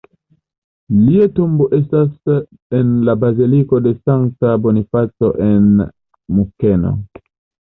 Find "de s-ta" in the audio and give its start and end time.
3.89-4.55